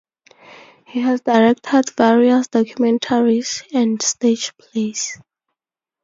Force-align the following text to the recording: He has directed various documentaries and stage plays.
He 0.87 1.01
has 1.01 1.21
directed 1.21 1.91
various 1.91 2.47
documentaries 2.47 3.61
and 3.71 4.01
stage 4.01 4.51
plays. 4.57 5.21